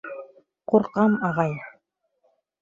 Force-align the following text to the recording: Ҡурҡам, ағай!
Ҡурҡам, 0.73 1.13
ағай! 1.29 1.53